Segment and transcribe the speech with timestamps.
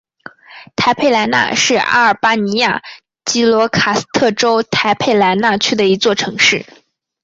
[0.75, 2.81] 台佩莱纳是阿尔巴尼亚
[3.23, 6.65] 吉罗卡斯特州台佩莱纳区的一座城市。